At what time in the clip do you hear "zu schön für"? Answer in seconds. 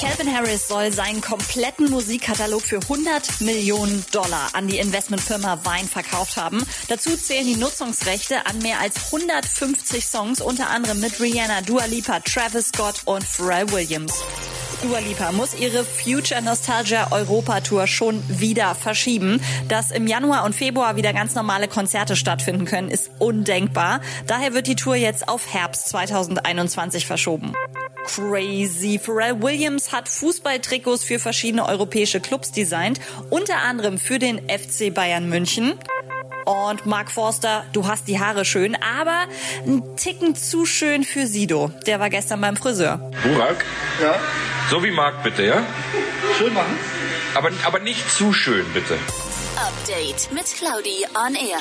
40.36-41.26